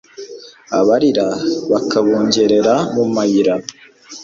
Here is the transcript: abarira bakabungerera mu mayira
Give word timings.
abarira 0.79 1.27
bakabungerera 1.71 2.75
mu 2.95 3.03
mayira 3.13 3.53